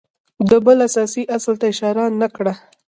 [0.49, 2.53] ده بل اساسي اصل ته اشاره نه کړه